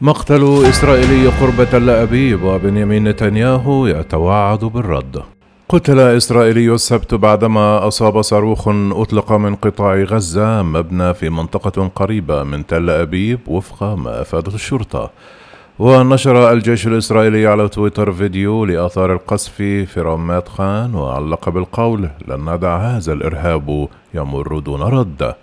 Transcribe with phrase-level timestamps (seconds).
[0.00, 5.22] مقتل إسرائيلي قرب تل أبيب وبنيامين نتنياهو يتوعد بالرد.
[5.68, 12.66] قتل إسرائيلي السبت بعدما أصاب صاروخ أطلق من قطاع غزة مبنى في منطقة قريبة من
[12.66, 15.10] تل أبيب وفق ما أفادت الشرطة.
[15.78, 22.76] ونشر الجيش الإسرائيلي على تويتر فيديو لآثار القصف في رامات خان وعلق بالقول لن ندع
[22.76, 25.34] هذا الإرهاب يمر دون رد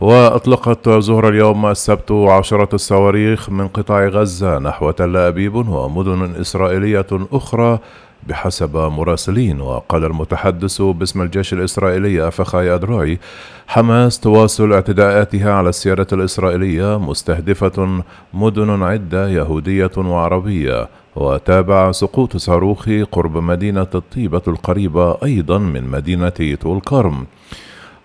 [0.00, 7.78] وأطلقت ظهر اليوم السبت عشرة الصواريخ من قطاع غزة نحو تل أبيب ومدن إسرائيلية أخرى
[8.28, 13.18] بحسب مراسلين وقال المتحدث باسم الجيش الإسرائيلي أفخاي أدراي
[13.66, 18.02] حماس تواصل اعتداءاتها على السيارة الإسرائيلية مستهدفة
[18.34, 26.80] مدن عدة يهودية وعربية وتابع سقوط صاروخ قرب مدينة الطيبة القريبة أيضا من مدينة طول
[26.80, 27.26] كرم.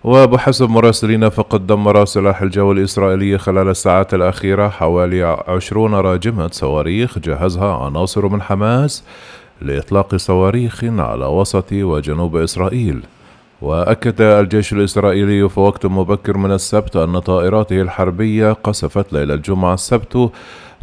[0.04, 7.84] وبحسب مراسلين فقد دمر سلاح الجو الإسرائيلي خلال الساعات الأخيرة حوالي عشرون راجمة صواريخ جهزها
[7.84, 9.04] عناصر من حماس
[9.62, 13.02] لإطلاق صواريخ على وسط وجنوب إسرائيل.
[13.62, 20.30] وأكد الجيش الإسرائيلي في وقت مبكر من السبت أن طائراته الحربية قصفت ليلة الجمعة السبت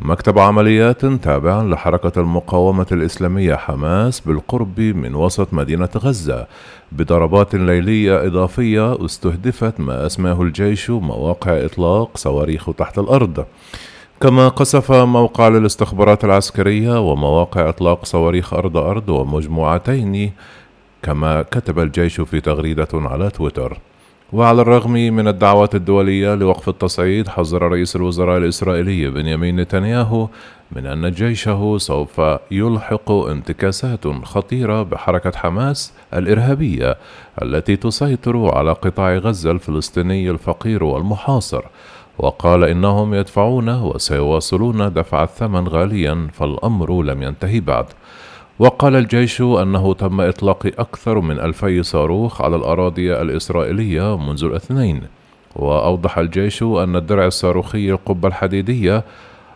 [0.01, 6.47] مكتب عمليات تابع لحركة المقاومة الإسلامية حماس بالقرب من وسط مدينة غزة.
[6.91, 13.45] بضربات ليلية إضافية استهدفت ما أسماه الجيش مواقع إطلاق صواريخ تحت الأرض.
[14.21, 20.31] كما قصف موقع للاستخبارات العسكرية ومواقع إطلاق صواريخ أرض أرض ومجموعتين
[21.03, 23.77] كما كتب الجيش في تغريدة على تويتر.
[24.33, 30.29] وعلى الرغم من الدعوات الدولية لوقف التصعيد حذر رئيس الوزراء الإسرائيلي بنيامين نتنياهو
[30.71, 32.21] من أن جيشه سوف
[32.51, 36.97] يلحق انتكاسات خطيرة بحركة حماس الإرهابية
[37.41, 41.63] التي تسيطر على قطاع غزة الفلسطيني الفقير والمحاصر.
[42.19, 47.85] وقال إنهم يدفعون وسيواصلون دفع الثمن غاليا فالأمر لم ينتهي بعد.
[48.59, 55.01] وقال الجيش أنه تم إطلاق أكثر من ألفي صاروخ على الأراضي الإسرائيلية منذ الاثنين.
[55.55, 59.03] وأوضح الجيش أن الدرع الصاروخي القبة الحديدية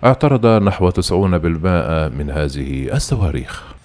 [0.06, 3.81] اعترض نحو 90% من هذه الصواريخ.